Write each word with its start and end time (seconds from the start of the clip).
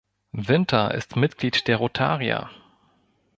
Winter 0.31 0.95
ist 0.95 1.15
Mitglied 1.15 1.67
der 1.67 1.75
Rotarier. 1.77 2.49